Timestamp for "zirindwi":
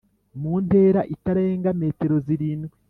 2.25-2.75